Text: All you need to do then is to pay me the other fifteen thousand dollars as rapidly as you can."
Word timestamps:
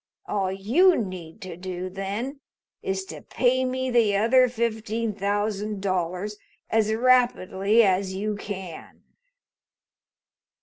All 0.25 0.51
you 0.51 0.97
need 0.97 1.41
to 1.41 1.55
do 1.55 1.87
then 1.87 2.39
is 2.81 3.05
to 3.05 3.21
pay 3.21 3.65
me 3.65 3.91
the 3.91 4.15
other 4.15 4.49
fifteen 4.49 5.13
thousand 5.13 5.79
dollars 5.79 6.37
as 6.71 6.91
rapidly 6.91 7.83
as 7.83 8.15
you 8.15 8.35
can." 8.35 9.03